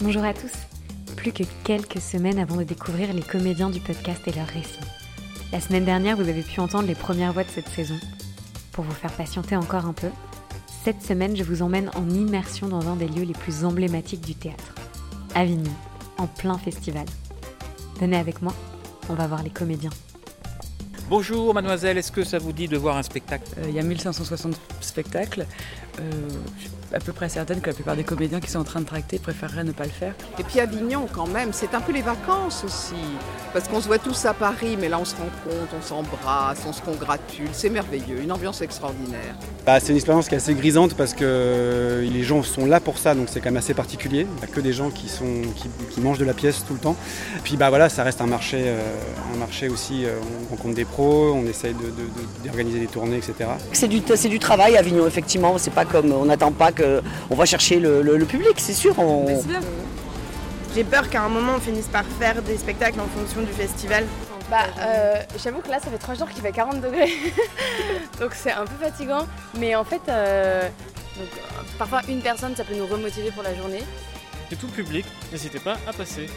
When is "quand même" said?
31.12-31.52, 43.40-43.56